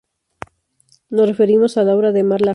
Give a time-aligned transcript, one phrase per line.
[1.09, 2.49] Nos referimos a la obra de Marla Freire.